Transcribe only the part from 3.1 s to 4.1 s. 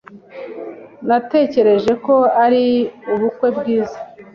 ubukwe bwiza.